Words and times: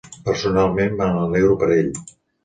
Personalment, 0.27 0.95
me 1.01 1.09
n'alegro 1.17 1.57
per 1.65 1.69
ell. 1.75 1.93